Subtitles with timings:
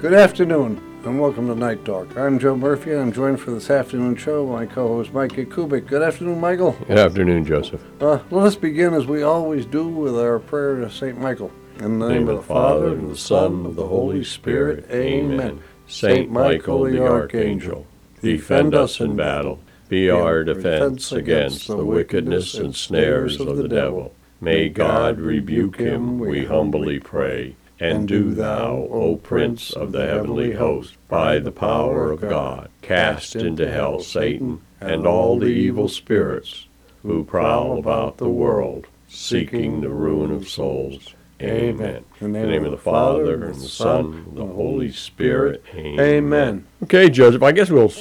[0.00, 2.16] Good afternoon, and welcome to Knight Talk.
[2.16, 5.88] I'm Joe Murphy, I'm joined for this afternoon show by my co-host Mike Kubik.
[5.88, 6.70] Good afternoon, Michael.
[6.86, 7.82] Good afternoon, Joseph.
[8.00, 11.50] Uh, let us begin as we always do with our prayer to Saint Michael.
[11.80, 14.88] In the name, of the Father, and the Son, and of the Holy Spirit.
[14.88, 15.60] Amen.
[15.88, 17.84] Saint Michael the Archangel,
[18.22, 19.58] defend us in battle.
[19.88, 24.14] Be our defense against the wickedness and snares of the devil.
[24.40, 27.56] May God rebuke him, we humbly pray.
[27.80, 33.36] And do thou, O Prince of the heavenly host, by the power of God, cast
[33.36, 36.66] into hell Satan and all the evil spirits
[37.02, 41.14] who prowl about the world, seeking the ruin of souls.
[41.40, 42.04] Amen.
[42.20, 45.62] In the name of the Father, and the Son, and the Holy Spirit.
[45.72, 46.66] Amen.
[46.82, 47.92] Okay, Joseph, I guess we'll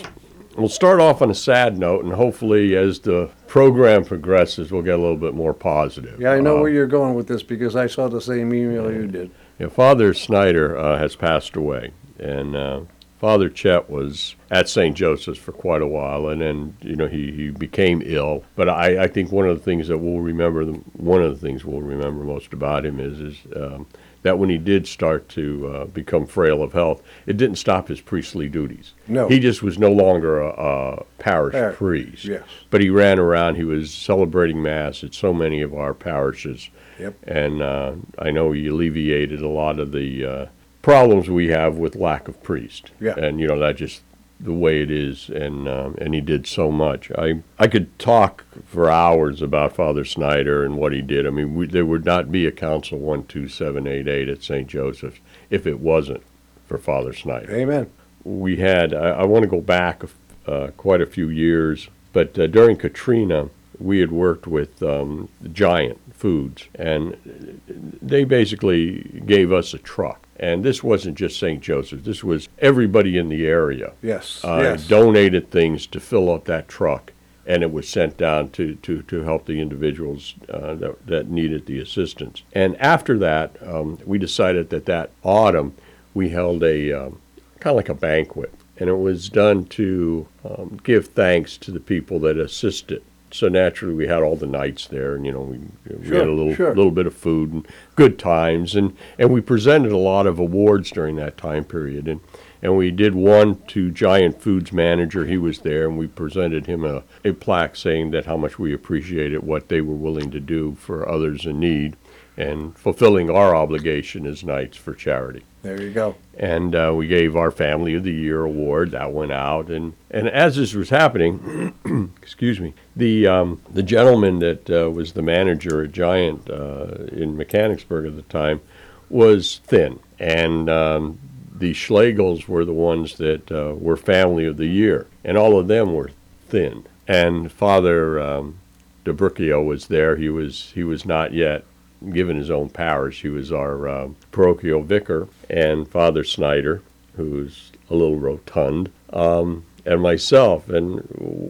[0.58, 4.96] we'll start off on a sad note, and hopefully, as the program progresses, we'll get
[4.96, 6.20] a little bit more positive.
[6.20, 8.92] Yeah, I know Uh, where you're going with this because I saw the same email
[8.92, 9.30] you did.
[9.60, 12.82] Yeah, Father Snyder uh, has passed away, and uh,
[13.20, 14.96] Father Chet was at St.
[14.96, 18.44] Joseph's for quite a while, and then you know he, he became ill.
[18.56, 21.66] But I, I think one of the things that we'll remember, one of the things
[21.66, 23.88] we'll remember most about him is is um,
[24.28, 28.02] that when he did start to uh, become frail of health, it didn't stop his
[28.02, 28.94] priestly duties.
[29.08, 29.30] No.
[29.30, 32.26] he just was no longer a, a parish Par- priest.
[32.26, 32.44] yes.
[32.70, 33.56] but he ran around.
[33.56, 36.70] He was celebrating mass at so many of our parishes
[37.00, 37.16] Yep.
[37.24, 40.46] and uh, I know he alleviated a lot of the uh,
[40.82, 42.92] problems we have with lack of priest.
[43.00, 43.14] Yeah.
[43.18, 44.02] And you know that just
[44.40, 47.12] the way it is, and um, and he did so much.
[47.12, 51.26] I I could talk for hours about Father Snyder and what he did.
[51.26, 54.44] I mean, we, there would not be a Council one two seven eight eight at
[54.44, 54.68] St.
[54.68, 56.24] Joseph's if it wasn't
[56.68, 57.90] for Father Snyder Amen.
[58.24, 60.04] we had, I, I want to go back
[60.46, 66.00] uh, quite a few years, but uh, during Katrina, we had worked with um, Giant
[66.14, 67.62] Foods, and
[68.02, 70.26] they basically gave us a truck.
[70.40, 71.62] And this wasn't just St.
[71.62, 74.42] Joseph, this was everybody in the area Yes.
[74.44, 74.88] uh, yes.
[74.88, 77.12] donated things to fill up that truck,
[77.46, 81.66] and it was sent down to, to, to help the individuals uh, that, that needed
[81.66, 82.44] the assistance.
[82.54, 85.74] And after that, um, we decided that that autumn
[86.14, 87.22] we held a um,
[87.60, 91.80] kind of like a banquet, and it was done to um, give thanks to the
[91.80, 93.04] people that assisted.
[93.30, 95.58] So naturally, we had all the knights there, and you know, we,
[95.94, 96.74] we Sure, had a little sure.
[96.76, 100.92] little bit of food and good times, and and we presented a lot of awards
[100.92, 102.22] during that time period, and
[102.62, 105.26] and we did one to Giant Foods manager.
[105.26, 108.74] He was there, and we presented him a, a plaque saying that how much we
[108.74, 111.96] appreciated what they were willing to do for others in need,
[112.38, 116.16] and fulfilling our obligation as knights for charity There you go.
[116.38, 118.92] and uh, we gave our Family of the Year award.
[118.92, 121.74] That went out, and and as this was happening,
[122.22, 127.36] excuse me, the um, the gentleman that uh, was the manager at Giant uh, in
[127.38, 128.62] Mechanicsburg at the time
[129.10, 131.18] was thin, and um,
[131.56, 135.68] the Schlegels were the ones that uh, were Family of the Year, and all of
[135.68, 136.12] them were
[136.50, 136.86] thin.
[137.08, 138.60] And Father um,
[139.06, 140.18] DeBrucchio was there.
[140.18, 141.64] He was he was not yet
[142.12, 143.20] given his own powers.
[143.20, 146.82] He was our um, parochial vicar, and Father Snyder,
[147.16, 150.70] who's a little rotund, um, and myself.
[150.70, 151.00] And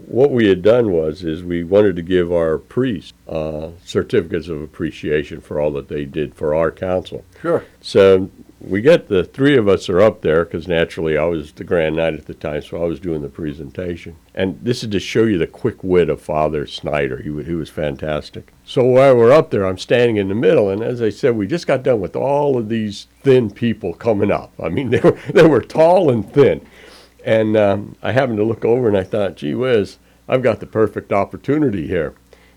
[0.07, 4.61] what we had done was is we wanted to give our priests uh, certificates of
[4.61, 7.25] appreciation for all that they did for our council.
[7.41, 7.65] Sure.
[7.81, 8.29] So
[8.59, 11.95] we get the three of us are up there because naturally I was the grand
[11.95, 14.15] knight at the time, so I was doing the presentation.
[14.33, 17.17] And this is to show you the quick wit of Father Snyder.
[17.17, 18.53] He, he was fantastic.
[18.65, 21.45] So while we're up there, I'm standing in the middle, and as I said, we
[21.45, 24.53] just got done with all of these thin people coming up.
[24.61, 26.65] I mean, they were they were tall and thin.
[27.23, 29.97] And um, I happened to look over, and I thought, gee whiz,
[30.27, 32.15] I've got the perfect opportunity here.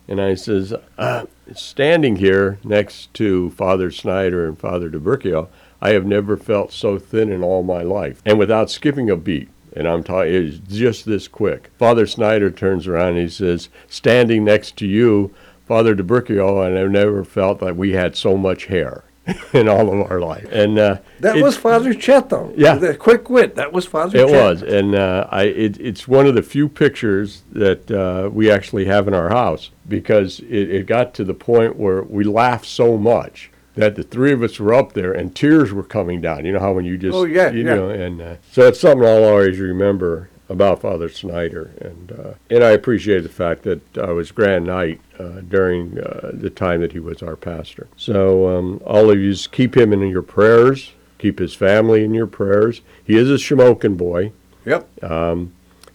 [0.09, 5.49] And I says, uh, standing here next to Father Snyder and Father DeBrucchio,
[5.83, 8.23] I have never felt so thin in all my life.
[8.25, 11.71] And without skipping a beat, and I'm talking, it's just this quick.
[11.79, 15.35] Father Snyder turns around and he says, standing next to you,
[15.67, 19.05] Father DeBrucchio, and I've never felt that we had so much hair
[19.53, 20.49] in all of our life.
[20.51, 22.53] And uh, That was Father Chet, though.
[22.57, 22.75] Yeah.
[22.75, 23.55] The quick wit.
[23.55, 24.43] That was Father it Chet.
[24.45, 28.87] was, and uh, I it, it's one of the few pictures that uh, we actually
[28.87, 32.97] have in our house because it, it got to the point where we laughed so
[32.99, 36.45] much that the three of us were up there and tears were coming down.
[36.45, 37.75] You know how when you just Oh, yeah, you yeah.
[37.75, 42.65] know, and uh, so it's something I'll always remember about Father Snyder, and uh, and
[42.65, 46.91] I appreciate the fact that I was Grand Knight uh, during uh, the time that
[46.93, 47.87] he was our pastor.
[47.97, 52.27] So um, all of you keep him in your prayers, keep his family in your
[52.27, 52.81] prayers.
[53.05, 54.33] He is a Shamokin boy.
[54.67, 55.03] Yep.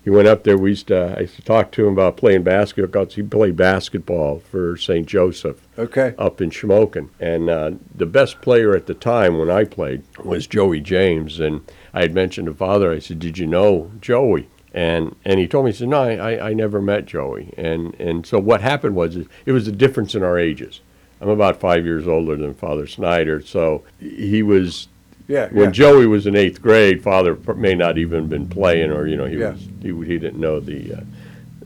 [0.06, 0.56] He went up there.
[0.56, 3.58] We used to, I used to talk to him about playing basketball because He played
[3.58, 5.08] basketball for St.
[5.08, 6.14] Joseph Okay.
[6.20, 7.10] up in Shamokin.
[7.20, 11.40] And uh, the best player at the time when I played was Joey James.
[11.40, 11.62] And
[11.92, 14.48] I had mentioned to father, I said, Did you know Joey?
[14.76, 17.52] And and he told me, he said, No, I, I, never met Joey.
[17.58, 20.82] And and so what happened was it was a difference in our ages.
[21.20, 24.90] I'm about five years older than Father Snyder, so he was
[25.28, 25.48] Yeah.
[25.50, 25.72] when yeah.
[25.72, 29.38] Joey was in eighth grade, Father may not even been playing, or you know, he
[29.38, 29.52] Yeah.
[29.52, 31.00] was he, he didn't know the, uh,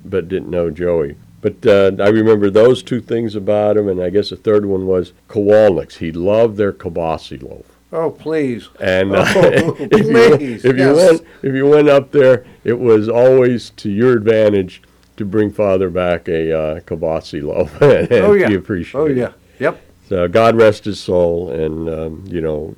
[0.06, 1.16] but didn't know Joey.
[1.42, 4.86] But uh, I remember those two things about him, and I guess the third one
[4.88, 5.96] was Kowalniks.
[5.98, 8.68] He loved their kibasi loaf, oh, please.
[8.80, 10.96] and uh, Oh, if you please, if you yes.
[11.12, 14.82] went if you went up there, it was always to your advantage
[15.18, 18.48] to bring Father back a uh, kibasi loaf, and Oh, yeah.
[18.50, 18.98] he appreciated.
[19.02, 19.18] Oh, it.
[19.18, 19.32] yeah.
[19.60, 19.82] Yep.
[20.08, 22.74] So God rest his soul, and um, you know,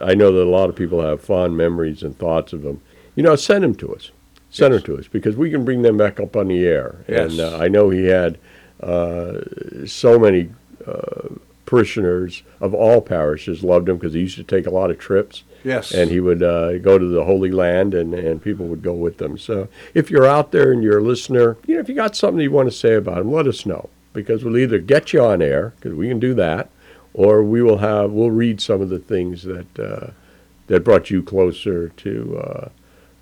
[0.00, 2.80] I know that a lot of people have fond memories and thoughts of him.
[3.16, 4.10] You know, send them to us,
[4.50, 4.82] send Yes.
[4.82, 6.96] them to us because we can bring them back up on the air.
[7.08, 7.32] Yes.
[7.32, 8.38] And uh, I know he had
[8.82, 9.40] uh,
[9.86, 10.50] so many
[10.86, 11.28] uh,
[11.66, 15.44] parishioners of all parishes loved him because he used to take a lot of trips
[15.62, 15.92] Yes.
[15.92, 19.18] and he would uh, go to the Holy Land, and, and people would go with
[19.18, 19.36] them.
[19.38, 22.40] So if you're out there and you're a listener, you know, if you got something
[22.40, 25.42] you want to say about him, let us know because we'll either get you on
[25.42, 26.70] air because we can do that,
[27.14, 30.10] or we will have we'll read some of the things that uh,
[30.68, 32.68] that brought you closer to uh,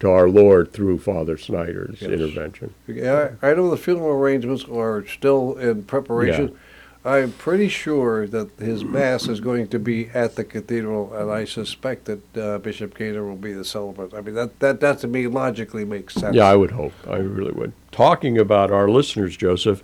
[0.01, 2.11] to our Lord through Father Snyder's Yes.
[2.11, 2.75] intervention.
[2.87, 6.49] Yeah, I I know the funeral arrangements are still in preparation.
[6.49, 6.55] Yeah.
[7.05, 11.45] I'm pretty sure that his mass is going to be at the cathedral, and I
[11.45, 14.13] suspect that uh, Bishop Gainer will be the celebrant.
[14.15, 16.35] I mean, that, that, that to me logically makes sense.
[16.35, 16.93] Yeah, I would hope.
[17.09, 17.73] I really would.
[17.93, 19.83] Talking about our listeners, Joseph,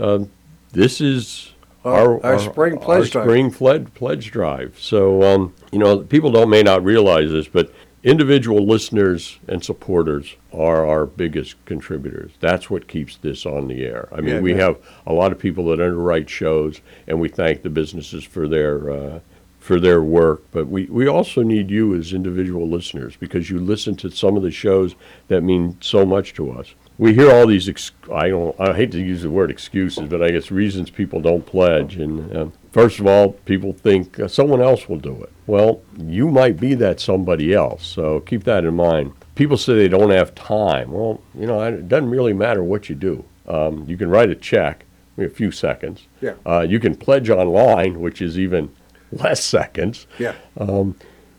[0.00, 0.30] um,
[0.70, 1.52] this is
[1.84, 3.24] Our- our spring pledge drive.
[3.24, 4.76] spring fled, pledge drive.
[4.78, 7.72] So, um, you know, people don't may not realize this, but
[8.04, 12.32] individual listeners and supporters are our biggest contributors.
[12.40, 14.08] That's what keeps this on the air.
[14.12, 14.60] I mean, Yeah, we yeah.
[14.62, 14.76] have
[15.06, 18.90] a lot of people that underwrite shows, and we thank the businesses for their.
[18.90, 19.20] Uh,
[19.58, 23.94] for their work, but we, we also need you as individual listeners because you listen
[23.94, 24.96] to some of the shows
[25.28, 26.74] that mean so much to us.
[26.98, 30.22] We hear all these ex- I don't I hate to use the word excuses, but
[30.22, 31.96] I guess reasons people don't pledge.
[31.96, 35.32] And um, first of all, people think uh, someone else will do it.
[35.46, 39.12] Well, you might be that somebody else, so keep that in mind.
[39.34, 40.92] People say they don't have time.
[40.92, 43.24] Well, you know, it doesn't really matter what you do.
[43.48, 44.84] Um, you can write a check,
[45.18, 46.06] a few seconds.
[46.20, 46.34] Yeah.
[46.46, 48.70] Uh, you can pledge online, which is even
[49.10, 50.06] less seconds.
[50.18, 50.34] Yeah.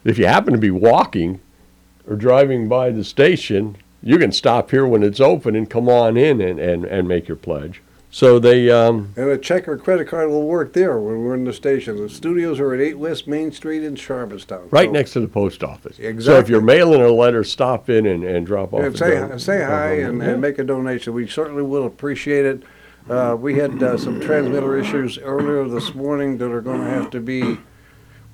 [0.04, 1.40] If you happen to be walking
[2.08, 6.18] or driving by the station, you can stop here when it's open and come on
[6.18, 7.82] in and, and, and make your pledge.
[8.12, 11.46] So they, um, And a check or credit card will work there when we're in
[11.46, 11.98] the station.
[11.98, 14.72] The studios are at 8 West Main Street in Shiremanstown.
[14.72, 15.98] right So- next to the post office.
[15.98, 16.24] Exactly.
[16.24, 18.82] So if you're mailing a letter, stop in and, and drop off.
[18.82, 21.14] Yeah, a say, don- say hi and, and make a donation.
[21.14, 22.64] We certainly will appreciate it.
[23.10, 27.10] Uh, we had uh, some transmitter issues earlier this morning that are going to have
[27.10, 27.58] to be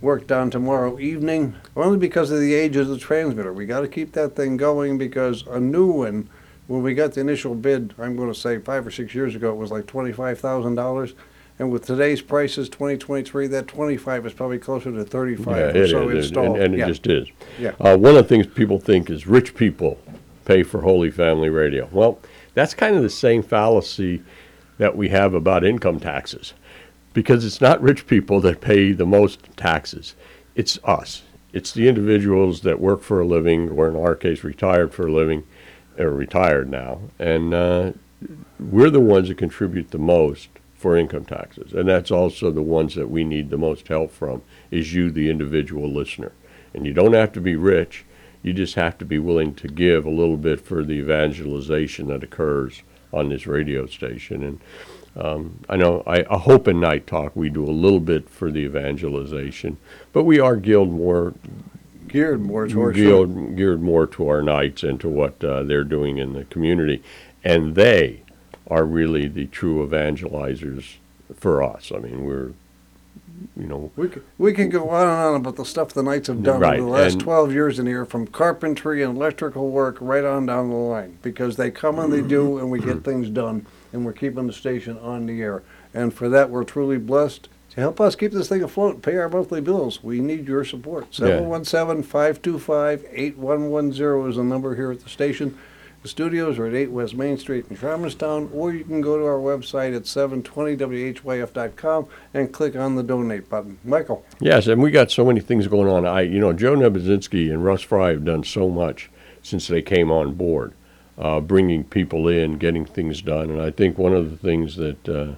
[0.02, 3.52] worked on tomorrow evening, only because of the age of the transmitter.
[3.52, 6.30] We got to keep that thing going because a new one,
[6.68, 9.52] when we got the initial bid, I'm going to say five or six years ago,
[9.52, 11.14] it was like twenty-five thousand dollars.
[11.60, 15.90] And with today's prices, 2023, that 25 is probably closer to 35 Yeah, or it
[15.90, 16.56] so is, installed.
[16.56, 16.86] And, and yeah.
[16.86, 17.28] it just is.
[17.60, 17.74] Yeah.
[17.82, 20.00] Uh, one of the things people think is rich people
[20.46, 21.90] pay for Holy Family Radio.
[21.92, 22.20] Well,
[22.54, 24.24] that's kind of the same fallacy
[24.78, 26.54] that we have about income taxes,
[27.14, 30.16] because it's not rich people that pay the most taxes.
[30.56, 31.24] It's us.
[31.52, 35.12] It's the individuals that work for a living, or in our case, retired for a
[35.12, 35.46] living,
[35.98, 37.92] or retired now, and uh,
[38.60, 42.96] we're the ones that contribute the most for income taxes, and that's also the ones
[42.96, 44.42] that we need the most help from.
[44.72, 46.32] Is you, the individual listener,
[46.74, 48.06] and you don't have to be rich.
[48.42, 52.24] You just have to be willing to give a little bit for the evangelization that
[52.24, 54.44] occurs on this radio station.
[54.44, 54.62] And
[55.16, 58.52] um, I know I, I hope in Knight Talk we do a little bit for
[58.52, 59.78] the evangelization,
[60.14, 61.34] but we are geared more
[62.08, 66.18] Geared more towards geared, geared more to our knights and to what uh, they're doing
[66.18, 67.04] in the community.
[67.44, 68.22] And they
[68.68, 70.96] are really the true evangelizers
[71.36, 71.92] for us.
[71.96, 72.54] I mean, we're,
[73.56, 76.30] you know, We can, we can go on and on about the stuff the Knights
[76.30, 79.70] have done Right, over the last and- 12 years in here, from carpentry and electrical
[79.70, 83.04] work right on down the line, because they come and they do, and we get
[83.04, 85.64] things done, and we're keeping the station on the air.
[85.94, 87.50] And for that, we're truly blessed.
[87.72, 90.66] To help us keep this thing afloat, and pay our monthly bills, we need your
[90.66, 91.20] support.
[91.20, 91.42] Yeah.
[91.42, 95.56] 717-525-8110 is the number here at the station.
[96.02, 99.26] The studios are at 8 West Main Street in Shiremanstown, or you can go to
[99.26, 103.80] our website at 720whyf.com and click on the donate button.
[103.84, 104.24] Michael?
[104.40, 106.06] Yes, and we got so many things going on.
[106.06, 109.10] I, you know, Joe Nebuzinski and Russ Fry have done so much
[109.44, 110.72] since they came on board.
[111.20, 113.50] Uh, bringing people in, getting things done.
[113.50, 115.34] And I think one of the things that uh,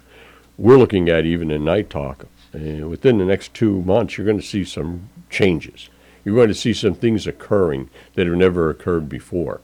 [0.56, 4.40] we're looking at, even in Knight Talk, uh, within the next two months, you're going
[4.40, 5.90] to see some changes.
[6.24, 9.62] You're going to see some things occurring that have never occurred before.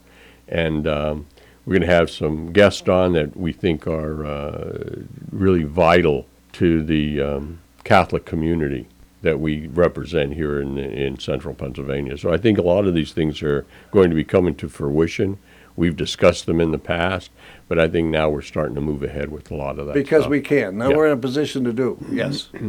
[0.47, 1.27] And um,
[1.65, 6.81] we're going to have some guests on that we think are uh, really vital to
[6.83, 8.87] the um, Catholic community
[9.21, 12.17] that we represent here in, in central Pennsylvania.
[12.17, 15.37] So I think a lot of these things are going to be coming to fruition.
[15.77, 17.29] We've discussed them in the past,
[17.69, 19.93] but I think now we're starting to move ahead with a lot of that.
[19.93, 20.31] Because stuff.
[20.31, 20.77] we can.
[20.79, 20.97] Now Yeah.
[20.97, 22.03] we're in a position to do.
[22.11, 22.49] Yes.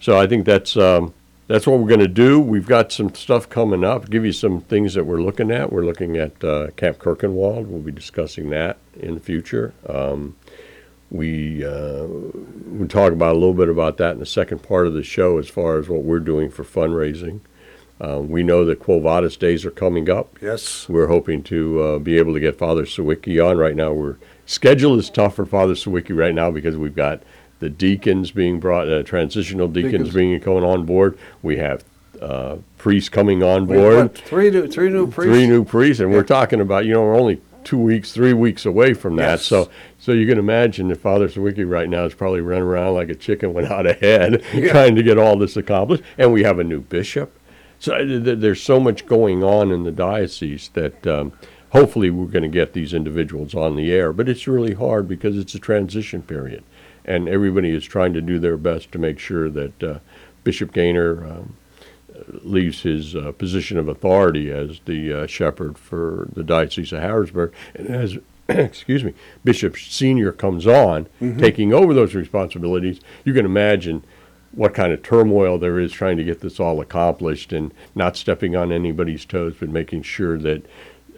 [0.00, 1.14] So I think that's um,
[1.46, 2.38] that's what we're going to do.
[2.38, 4.10] We've got some stuff coming up.
[4.10, 5.72] Give you some things that we're looking at.
[5.72, 7.64] We're looking at uh, Camp Kirchenwald.
[7.68, 9.72] We'll be discussing that in the future.
[9.88, 10.36] Um,
[11.10, 14.92] we uh, we talk about a little bit about that in the second part of
[14.92, 17.40] the show as far as what we're doing for fundraising.
[18.00, 20.36] Uh, we know that Quo Vadis days are coming up.
[20.42, 20.88] Yes.
[20.88, 23.92] We're hoping to uh, be able to get Father Sawicki on right now.
[23.92, 27.22] We're schedule is tough for Father Sawicki right now because we've got
[27.60, 30.14] the deacons being brought, uh, transitional deacons, Deacons.
[30.14, 31.16] being coming on board.
[31.42, 31.84] We have
[32.20, 35.32] uh, priests coming on board, three new, three new priests.
[35.32, 36.16] three new priests, and Yeah.
[36.18, 39.30] we're talking about you know we're only two weeks, three weeks away from that.
[39.38, 39.44] Yes.
[39.46, 43.08] So so you can imagine that Father Sawicki right now is probably running around like
[43.08, 44.72] a chicken without a head, Yeah.
[44.72, 46.02] trying to get all this accomplished.
[46.18, 47.32] And we have a new bishop.
[47.78, 51.32] So uh, th- th- there's so much going on in the diocese that um,
[51.70, 54.12] hopefully we're going to get these individuals on the air.
[54.12, 56.64] But it's really hard because it's a transition period,
[57.04, 59.98] and everybody is trying to do their best to make sure that uh,
[60.44, 61.56] Bishop Gainer um,
[62.42, 67.52] leaves his uh, position of authority as the uh, shepherd for the Diocese of Harrisburg,
[67.74, 71.06] and as excuse me, Bishop Senior comes on,
[71.38, 73.00] taking over those responsibilities.
[73.24, 74.04] You can imagine
[74.56, 78.54] what kind of turmoil there is trying to get this all accomplished, and not stepping
[78.56, 80.66] on anybody's toes, but making sure that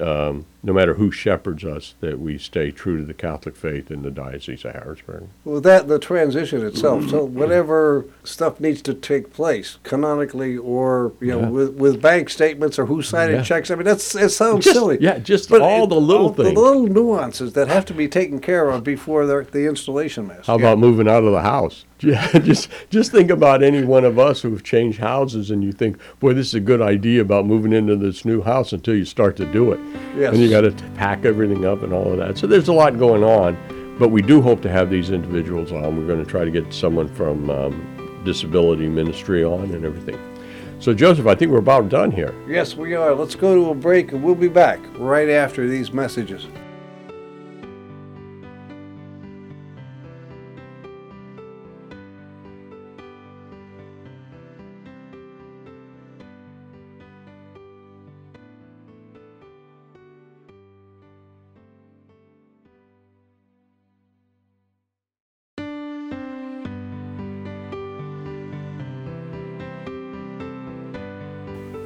[0.01, 4.03] um, no matter who shepherds us, that we stay true to the Catholic faith in
[4.03, 5.29] the Diocese of Harrisburg.
[5.45, 7.09] Well, that the transition itself.
[7.09, 7.39] So mm-hmm.
[7.39, 11.49] whatever stuff needs to take place canonically, or you know, Yeah.
[11.49, 13.43] with, with bank statements, or who signing Yeah.
[13.43, 13.71] checks.
[13.71, 14.99] I mean, that's it sounds Just- silly.
[15.01, 16.53] yeah, just But all it- the little all things.
[16.55, 20.47] the little nuances that have to be taken care of before the, the installation mass.
[20.47, 20.63] How Yeah.
[20.67, 21.85] about moving out of the house?
[22.01, 25.97] Yeah, just just think about any one of us who've changed houses, and you think,
[26.21, 29.35] boy, this is a good idea about moving into this new house until you start
[29.39, 29.81] to do it.
[30.15, 30.35] Yes.
[30.57, 32.39] Got to pack everything up and all of that.
[32.39, 33.59] So there's a lot going on,
[33.99, 35.99] but we do hope to have these individuals on.
[35.99, 40.19] We're going to try to get someone from um, disability ministry on and everything.
[40.79, 42.35] So Joseph, I think we're about done here.
[42.49, 43.15] Yes, we are.
[43.15, 46.47] Let's go to a break, and we'll be back right after these messages.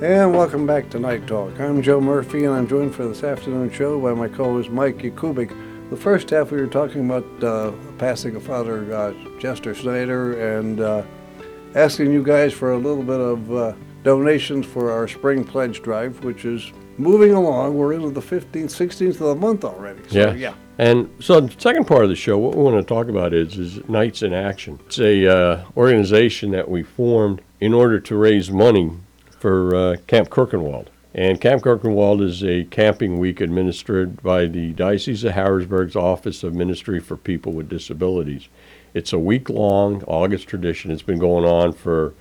[0.00, 1.60] And welcome back to Knight Talk.
[1.60, 5.54] I'm Joe Murphy, and I'm joined for this afternoon show by my co-host Mike Yakubik.
[5.90, 10.80] The first half we were talking about uh, passing of Father uh, Chester Snyder and
[10.80, 11.02] uh,
[11.74, 16.24] asking you guys for a little bit of uh, donations for our spring pledge drive,
[16.24, 17.76] which is moving along.
[17.76, 20.00] We're into the 15th, 16th of the month already.
[20.08, 20.54] So, yeah.
[20.78, 23.58] And so the second part of the show, what we want to talk about is
[23.58, 24.80] is Knights in Action.
[24.86, 28.92] It's a uh, organization that we formed in order to raise money
[29.40, 30.88] for uh, Camp Kirchenwald.
[31.14, 36.54] And Camp Kirchenwald is a camping week administered by the Diocese of Harrisburg's Office of
[36.54, 38.48] Ministry for People with Disabilities.
[38.94, 40.90] It's a week-long August tradition.
[40.90, 42.14] It's been going on for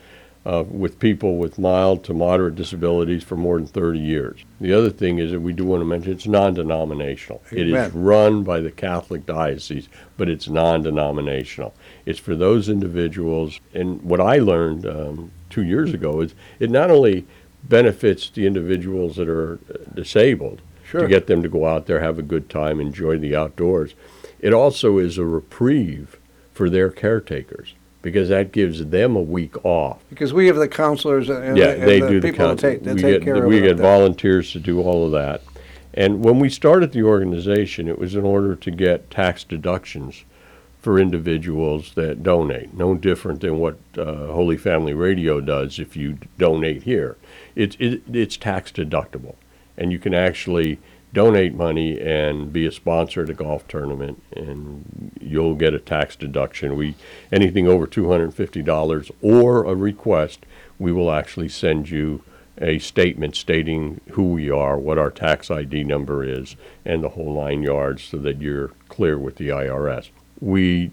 [0.45, 4.45] uh, with people with mild to moderate disabilities for more than 30 years.
[4.61, 7.43] The other thing is that we do want to mention it's non-denominational.
[7.51, 11.75] It is run by the Catholic diocese, but it's non-denominational.
[12.05, 13.59] It's for those individuals.
[13.73, 17.25] And what I learned um, two years ago is it not only
[17.63, 19.59] benefits the individuals that are
[19.93, 21.01] disabled Sure.
[21.01, 23.93] to get them to go out there, have a good time, enjoy the outdoors.
[24.39, 26.17] It also is a reprieve
[26.51, 29.99] for their caretakers because that gives them a week off.
[30.09, 32.61] Because we have the counselors and, Yeah, and they the do the people count.
[32.61, 35.11] that take, that we take get, care of we get volunteers to do all of
[35.11, 35.43] that.
[35.93, 40.23] And when we started the organization, it was in order to get tax deductions
[40.81, 42.73] for individuals that donate.
[42.73, 47.17] No different than what uh, Holy Family Radio does if you donate here.
[47.55, 49.35] It's it, it's tax deductible,
[49.77, 50.79] and you can actually
[51.11, 56.15] donate money and be a sponsor at a golf tournament, and you'll get a tax
[56.15, 56.75] deduction.
[56.75, 56.95] We
[57.31, 60.45] anything over two hundred and fifty dollars or a request,
[60.77, 62.23] we will actually send you
[62.61, 66.55] a statement stating who we are, what our tax ID number is,
[66.85, 70.09] and the whole nine yards so that you're clear with the IRS.
[70.41, 70.91] We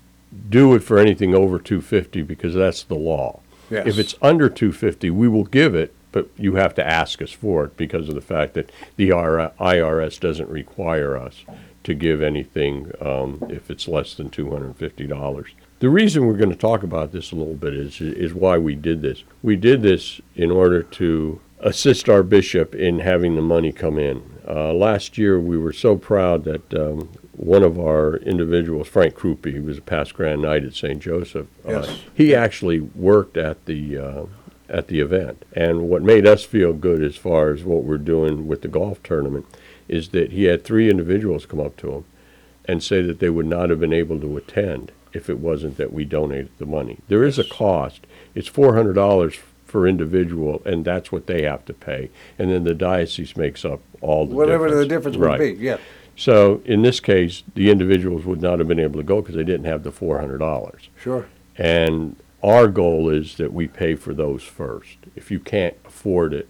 [0.48, 3.40] do it for anything over 250 because that's the law.
[3.70, 3.86] Yes.
[3.86, 7.64] If it's under 250, we will give it, but you have to ask us for
[7.64, 11.44] it because of the fact that the IRS doesn't require us
[11.84, 15.46] to give anything um, if it's less than $250.
[15.78, 18.74] The reason we're going to talk about this a little bit is is why we
[18.74, 19.24] did this.
[19.42, 24.22] We did this in order to assist our bishop in having the money come in.
[24.48, 27.10] Uh, last year, we were so proud that um,
[27.46, 30.98] one of our individuals, Frank Krupe, he was a past Grand Knight at St.
[31.00, 31.46] Joseph.
[31.64, 32.00] uh, Yes.
[32.12, 34.24] he actually worked at the uh,
[34.68, 38.48] at the event, and what made us feel good as far as what we're doing
[38.48, 39.46] with the golf tournament
[39.86, 42.04] is that he had three individuals come up to him
[42.64, 45.92] and say that they would not have been able to attend if it wasn't that
[45.92, 46.98] we donated the money.
[47.06, 48.08] There is a cost.
[48.34, 52.64] It's four hundred dollars for individual, and that's what they have to pay, and then
[52.64, 55.16] the diocese makes up all the Whatever the difference.
[55.16, 55.76] difference would be, yeah.
[56.16, 59.44] So in this case, the individuals would not have been able to go because they
[59.44, 60.88] didn't have the four hundred dollars.
[60.98, 61.26] Sure.
[61.56, 64.96] And our goal is that we pay for those first.
[65.14, 66.48] If you can't afford it,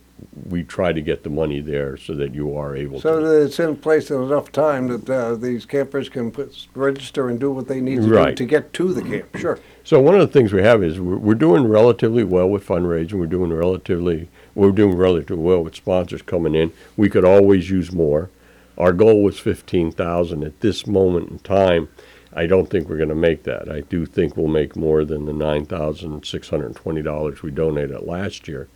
[0.48, 3.26] we try to get the money there so that you are able So to.
[3.26, 7.28] So that it's in place in enough time that uh, these campers can put, register
[7.28, 8.34] and do what they need to Right.
[8.36, 9.36] do to get to the camp.
[9.36, 9.58] Sure.
[9.84, 13.14] So one of the things we have is we're, we're doing relatively well with fundraising.
[13.14, 16.72] We're doing relatively we're doing relatively well with sponsors coming in.
[16.96, 18.30] We could always use more.
[18.78, 20.44] Our goal was fifteen thousand.
[20.44, 21.88] At this moment in time,
[22.32, 23.70] I don't think we're going to make that.
[23.70, 27.50] I do think we'll make more than the nine thousand six hundred twenty dollars we
[27.50, 28.68] donated last year,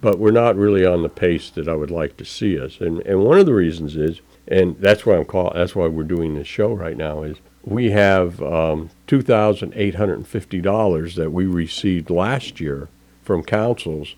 [0.00, 2.80] but we're not really on the pace that I would like to see us.
[2.80, 6.02] And and one of the reasons is, and that's why I'm call that's why we're
[6.02, 10.60] doing this show right now is we have um, two thousand eight hundred and fifty
[10.60, 12.88] dollars that we received last year
[13.22, 14.16] from councils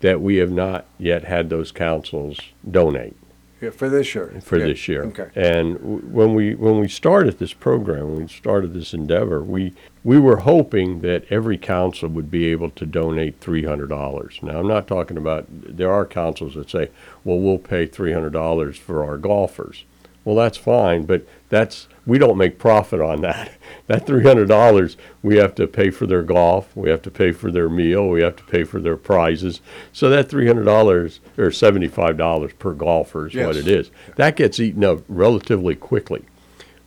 [0.00, 3.16] that we have not yet had those councils donate
[3.62, 4.32] Yeah, for this year.
[4.42, 4.66] for Yeah.
[4.66, 5.04] this year.
[5.04, 5.28] Okay.
[5.36, 9.72] And w- when we when we started this program, when we started this endeavor, we
[10.04, 14.40] we were hoping that every council would be able to donate three hundred dollars.
[14.42, 16.88] Now, I'm not talking about there are councils that say,
[17.24, 19.84] "Well, we'll pay three hundred dollars for our golfers."
[20.24, 23.52] Well, that's fine, but that's we don't make profit on that.
[23.88, 27.32] That three hundred dollars we have to pay for their golf, we have to pay
[27.32, 29.60] for their meal, we have to pay for their prizes.
[29.92, 33.90] So that three hundred dollars or seventy five dollars per golfer is what it is.
[34.16, 36.24] That gets eaten up relatively quickly.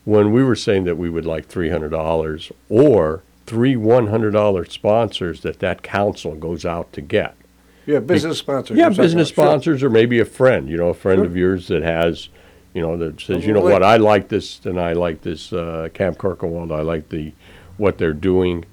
[0.04, 4.32] When we were saying that we would like three hundred dollars or three one hundred
[4.32, 7.36] dollar sponsors that that council goes out to get.
[7.84, 8.78] Yeah, business sponsors.
[8.78, 9.44] Yeah, business Sure.
[9.44, 11.26] sponsors or maybe a friend, you know, a friend Sure.
[11.26, 12.30] of yours that has,
[12.76, 15.88] you know, that says, you know what, I like this and I like this uh,
[15.94, 17.32] Camp Kirchenwald, I like the
[17.78, 18.66] what they're doing,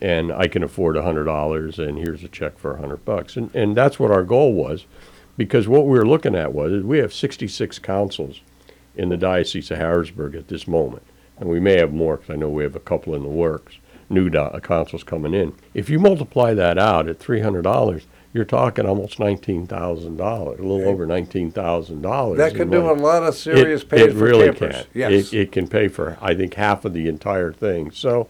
[0.00, 3.36] and I can afford a hundred dollars, and here's a check for a hundred bucks,
[3.36, 4.86] and and that's what our goal was,
[5.36, 8.40] because what we were looking at was we have 66 councils
[8.96, 11.02] in the diocese of Harrisburg at this moment,
[11.38, 13.74] and we may have more because I know we have a couple in the works,
[14.08, 15.52] new do- councils coming in.
[15.74, 20.60] If you multiply that out at three hundred dollars, you're talking almost nineteen thousand dollars,
[20.60, 22.38] a little over nineteen thousand dollars.
[22.38, 24.76] That could do a lot of serious it, pay it for really campers.
[24.76, 24.86] can.
[24.94, 25.32] Yes.
[25.32, 27.90] It, it can pay for, I think, half of the entire thing.
[27.90, 28.28] So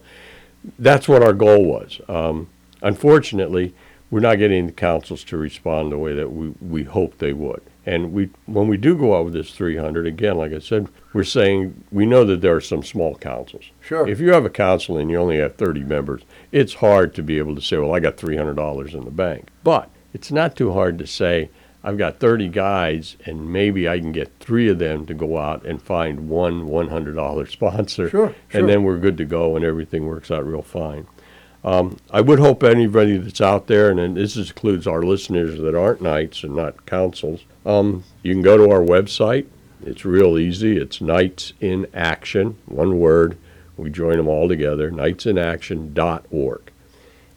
[0.79, 2.01] that's what our goal was.
[2.07, 2.49] Um,
[2.81, 3.73] unfortunately,
[4.09, 7.61] we're not getting the councils to respond the way that we, we hoped they would.
[7.85, 11.23] And we, when we do go out with this 300, again, like I said, we're
[11.23, 13.65] saying we know that there are some small councils.
[13.79, 14.07] Sure.
[14.07, 17.39] If you have a council and you only have 30 members, it's hard to be
[17.39, 19.49] able to say, well, I got $300 in the bank.
[19.63, 21.49] But it's not too hard to say,
[21.83, 25.65] I've got 30 guys and maybe I can get three of them to go out
[25.65, 28.09] and find one $100 sponsor.
[28.09, 28.59] Sure, sure.
[28.59, 31.07] And then we're good to go and everything works out real fine.
[31.63, 36.01] Um, I would hope anybody that's out there, and this includes our listeners that aren't
[36.01, 39.45] knights and not councils, um, you can go to our website.
[39.85, 40.77] It's real easy.
[40.77, 43.37] It's Knights in Action, one word.
[43.77, 46.71] We join them all together, knightsinaction.org.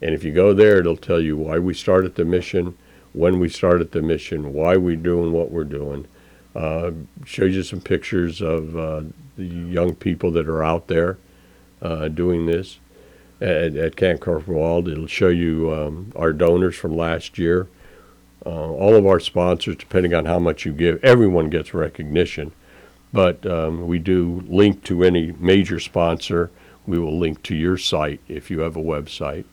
[0.03, 2.77] And if you go there, it'll tell you why we started the mission,
[3.13, 6.07] when we started the mission, why we're doing what we're doing.
[6.55, 6.93] Uh,
[7.25, 9.03] shows you some pictures of uh,
[9.37, 11.19] the young people that are out there
[11.83, 12.79] uh, doing this
[13.45, 14.91] at, at Camp Kirkwald.
[14.91, 17.69] It'll show you um, our donors from last year.
[18.45, 22.53] Uh, all of our sponsors, depending on how much you give, everyone gets recognition.
[23.13, 26.51] But um, we do link to any major sponsor.
[26.87, 29.45] We will link to your site if you have a website.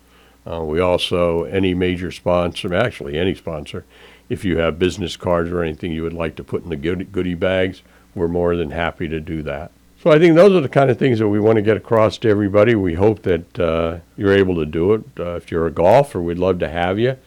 [0.49, 3.86] Uh, we also, any major sponsor, actually any sponsor,
[4.27, 7.36] if you have business cards or anything you would like to put in the goodie
[7.36, 7.84] bags,
[8.15, 9.71] we're more than happy to do that.
[10.01, 12.17] So I think those are the kind of things that we want to get across
[12.19, 12.73] to everybody.
[12.73, 15.03] We hope that uh, you're able to do it.
[15.19, 17.17] Uh, if you're a golfer, we'd love to have you.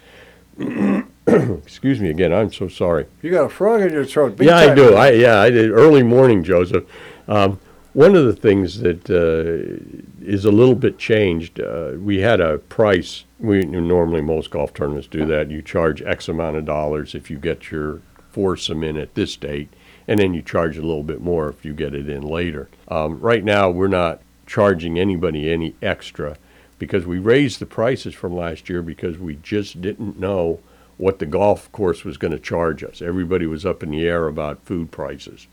[1.27, 2.33] excuse me again.
[2.33, 3.07] I'm so sorry.
[3.23, 4.37] You got a frog in your throat.
[4.37, 4.97] Big yeah, I do.
[4.97, 6.85] I yeah, I did early morning, Joseph.
[7.29, 7.61] Um,
[7.93, 11.61] one of the things that uh, is a little bit changed.
[11.61, 13.25] Uh, we had a price.
[13.39, 15.49] We normally most golf tournaments do that.
[15.49, 19.73] You charge X amount of dollars if you get your foursome in at this date,
[20.07, 22.69] and then you charge a little bit more if you get it in later.
[22.89, 26.37] Um, right now, we're not charging anybody any extra
[26.79, 30.61] because we raised the prices from last year because we just didn't know
[30.97, 33.01] what the golf course was going to charge us.
[33.01, 35.47] Everybody was up in the air about food prices,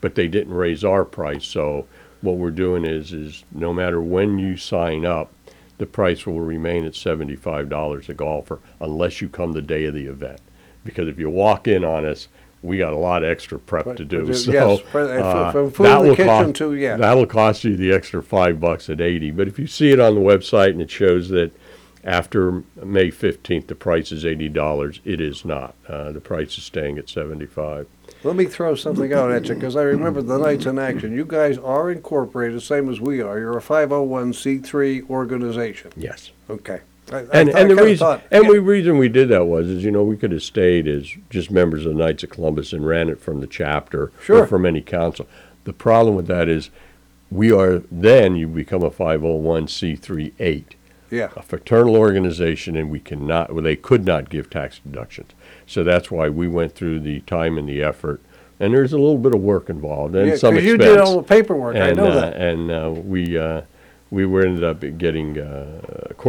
[0.00, 1.44] but they didn't raise our price.
[1.44, 1.86] So
[2.20, 5.32] what we're doing is is no matter when you sign up,
[5.78, 9.94] the price will remain at seventy-five dollars a golfer unless you come the day of
[9.94, 10.40] the event.
[10.84, 12.28] Because if you walk in on us,
[12.62, 14.24] we got a lot of extra prep to do.
[14.26, 16.96] yes, So uh, uh, from food that in the will kitchen cost- to- yeah.
[16.96, 19.30] That'll cost you the extra five bucks at eighty.
[19.30, 21.50] But if you see it on the website and it shows that
[22.04, 25.74] after May fifteenth, the price is eighty dollars, it is not.
[25.88, 27.86] Uh, the price is staying at seventy-five.
[28.24, 31.12] Let me throw something out at you because I remember the Knights in Action.
[31.12, 33.38] You guys are incorporated, same as we are.
[33.38, 35.90] You're a 501c3 organization.
[35.96, 36.30] Yes.
[36.48, 36.80] Okay.
[37.12, 39.44] I, I And, thought- I the kinda reason, thought- and we reason we did that
[39.46, 42.30] was, is, you know, we could have stayed as just members of the Knights of
[42.30, 44.42] Columbus and ran it from the chapter Sure.
[44.42, 45.26] or from any council.
[45.64, 46.70] The problem with that is,
[47.30, 50.74] we are, then you become a five oh one C three eight,
[51.10, 51.28] yeah.
[51.36, 55.30] a fraternal organization, and we cannot, well, they could not give tax deductions.
[55.66, 58.20] So that's why we went through the time and the effort,
[58.60, 60.82] and there's a little bit of work involved and Yeah, some 'cause expense.
[60.82, 61.76] you did all the paperwork.
[61.76, 62.36] I and, know uh, that.
[62.36, 63.62] And uh, we uh,
[64.12, 65.80] we were ended up getting uh,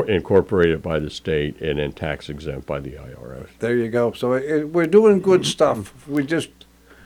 [0.08, 3.50] incorporated by the state and then tax exempt by the IRS.
[3.60, 4.13] There you go.
[4.13, 6.08] So it, we're doing good stuff.
[6.08, 6.50] We just,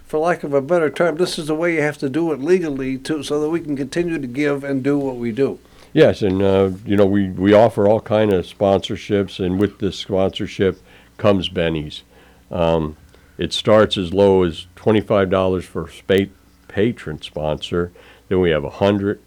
[0.06, 2.40] for lack of a better term, this is the way you have to do it
[2.40, 5.60] legally to, so that we can continue to give and do what we do.
[5.94, 9.98] Yes, and uh, you know we, we offer all kind of sponsorships, and with this
[9.98, 10.80] sponsorship
[11.18, 12.04] comes bennies.
[12.52, 12.98] Um,
[13.40, 16.32] it starts as low as twenty five dollars for spa-
[16.68, 17.92] patron sponsor.
[18.30, 19.22] Then we have a hundred,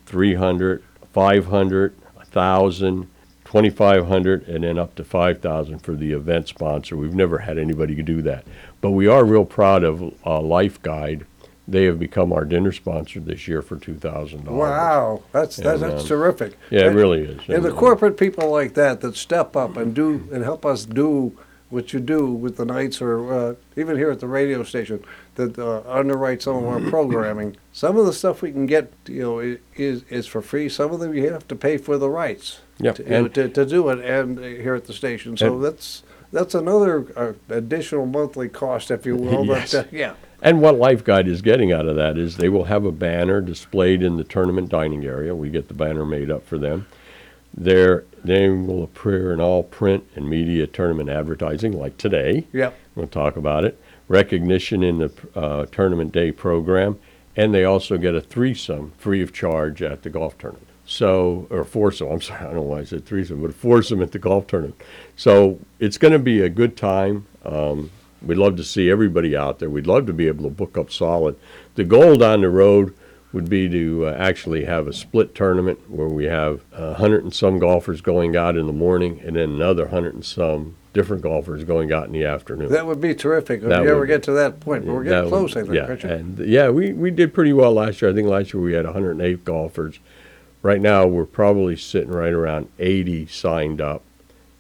[1.13, 3.11] three hundred, five hundred, a thousand,
[3.45, 6.97] twenty five hundred, and then up to five thousand for the event sponsor.
[6.97, 8.45] We've never had anybody do that,
[8.81, 11.27] but we are real proud of uh, Life Guide.
[11.69, 14.59] They have become our dinner sponsor this year for two thousand dollars.
[14.59, 16.59] Wow, that's that's, And, that's um, terrific.
[16.71, 17.39] Yeah, it really is.
[17.47, 20.67] And the And, uh, corporate people like that that step up and do and help
[20.67, 21.37] us do
[21.69, 25.05] what you do with the knights or uh, even here at the radio station
[25.41, 27.57] that uh, underwrite some of our programming.
[27.73, 29.39] Some of the stuff we can get, you know,
[29.77, 30.69] is is for free.
[30.69, 33.67] Some of them you have to pay for the rights Yeah, to, and- to, to
[33.67, 35.37] do it, and uh, here at the station.
[35.37, 39.45] So that's that's another uh, additional monthly cost, if you will.
[39.47, 39.73] Yes.
[39.73, 42.65] But uh, yeah, And what Life Guide is getting out of that is they will
[42.65, 45.35] have a banner displayed in the tournament dining area.
[45.35, 46.87] We get the banner made up for them.
[47.53, 52.47] Their name will appear in all print and media tournament advertising, like today.
[52.53, 52.71] yeah.
[52.95, 53.81] We'll talk about it.
[54.11, 56.99] Recognition in the uh, tournament day program,
[57.37, 60.67] and they also get a threesome free of charge at the golf tournament.
[60.85, 62.11] So, or foursome.
[62.11, 64.49] I'm sorry, I don't know why I said threesome, but a foursome at the golf
[64.49, 64.83] tournament.
[65.15, 67.29] So it's going to be a good time.
[67.45, 69.71] Um, we'd love to see everybody out there.
[69.71, 71.39] We'd love to be able to book up solid.
[71.77, 72.93] The goal down the road
[73.33, 77.33] would be to uh, actually have a split tournament where we have a hundred and
[77.33, 81.63] some golfers going out in the morning, and then another hundred and some different golfers
[81.65, 82.71] going out in the afternoon.
[82.71, 84.85] That would be terrific if That you ever get to that point.
[84.87, 86.09] But we're That getting would- I think, yeah, aren't you?
[86.11, 88.11] and yeah, we, we did pretty well last year.
[88.11, 89.99] I think last year we had 108 golfers.
[90.63, 94.03] Right now, we're probably sitting right around 80 signed up,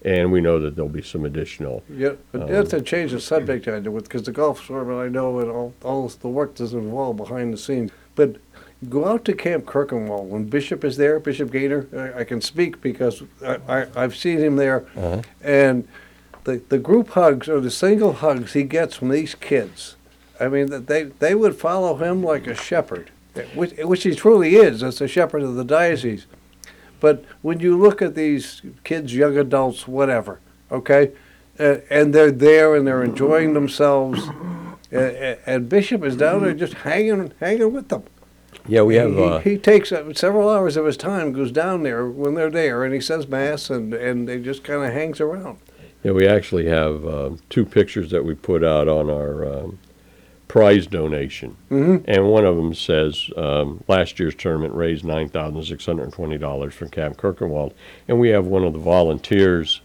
[0.03, 1.83] and we know that there'll be some additional.
[1.95, 4.99] Yeah, but Um, that's to change the subject I do with, because the golf tournament
[4.99, 7.91] I know and all, all the work that's involved behind the scenes.
[8.15, 8.37] But
[8.89, 11.87] go out to Camp Kirchenwald when Bishop is there, Bishop Gainer.
[11.95, 15.21] I, I can speak because I, I, I've seen him there, Uh-huh.
[15.43, 15.87] and
[16.45, 19.97] the the group hugs or the single hugs he gets from these kids.
[20.39, 23.11] I mean, that they they would follow him like a shepherd,
[23.55, 24.83] which, which he truly is.
[24.83, 26.27] As a shepherd of the diocese.
[27.01, 30.39] But when you look at these kids, young adults, whatever,
[30.71, 31.13] okay,
[31.59, 34.29] uh, and they're there and they're enjoying themselves,
[34.93, 38.03] uh, and Bishop is down there just hanging, hanging with them.
[38.67, 39.13] Yeah, we have.
[39.15, 42.51] he, Uh, he takes uh, several hours of his time, goes down there when they're
[42.51, 45.59] there, and he says mass, and and they just kind of hangs around.
[46.03, 49.79] Yeah, we actually have um, two pictures that we put out on our um,
[50.49, 55.63] prize donation, hmm and one of them says um, last year's tournament raised nine thousand
[55.65, 57.73] six hundred and twenty dollars from Camp Kirchenwald,
[58.09, 59.81] and we have one of the volunteers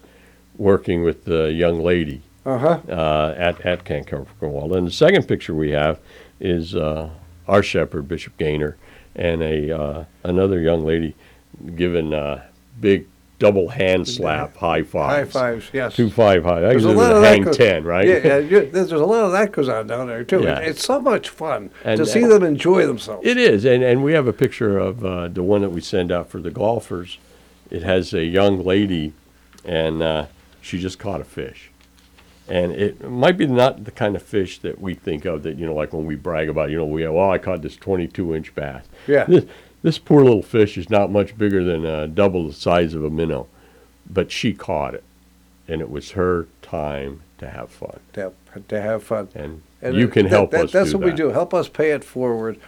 [0.58, 2.80] working with the young lady Uh huh.
[2.90, 4.76] uh, at, at Camp Kirchenwald.
[4.76, 6.00] And the second picture we have
[6.40, 7.10] is uh,
[7.48, 8.78] our shepherd, Bishop Gainer,
[9.18, 11.14] and a uh, another young lady
[11.76, 12.44] giving uh,
[12.80, 13.06] big
[13.40, 15.32] double hand slap, high High fives.
[15.34, 15.96] fives, yes.
[15.96, 16.62] Two five high.
[16.62, 18.08] There's a lot of that hang goes- ten, right?
[18.08, 20.42] Yeah, yeah you, there's, there's a lot of that goes on down there too.
[20.44, 20.60] Yeah.
[20.60, 23.26] It's so much fun And- to see them enjoy themselves.
[23.28, 26.12] It is, and, and we have a picture of uh, the one that we send
[26.12, 27.18] out for the golfers.
[27.70, 29.14] It has a young lady,
[29.66, 30.26] and uh,
[30.62, 31.72] she just caught a fish.
[32.48, 35.66] And it might be not the kind of fish that we think of that, you
[35.66, 38.54] know, like when we brag about, you know, we oh, I caught this 22 inch
[38.54, 38.86] bass.
[39.08, 39.24] Yeah.
[39.26, 39.46] This,
[39.86, 43.10] this poor little fish is not much bigger than uh, double the size of a
[43.12, 43.46] minnow,
[44.10, 45.04] but she caught it.
[45.68, 48.00] And it was her time to have fun.
[48.14, 48.34] to,
[48.68, 49.28] to have fun.
[49.36, 51.30] And, And you it- can that- help that- us That's what we do.
[51.30, 52.60] Help us pay it forward.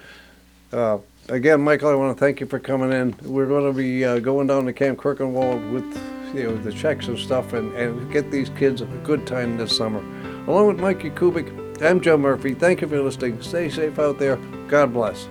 [0.72, 3.16] Uh, again, Michael, I want to thank you for coming in.
[3.24, 5.86] We're going to be uh, going down to Camp Kirchenwald with
[6.36, 9.76] you know the checks and stuff, and, and get these kids a good time this
[9.76, 10.00] summer.
[10.46, 12.54] Along with Mikey Kubik, I'm Joe Murphy.
[12.54, 13.42] Thank you for listening.
[13.42, 14.36] Stay safe out there.
[14.68, 15.28] God bless.